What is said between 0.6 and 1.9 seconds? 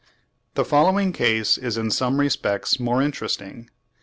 following case is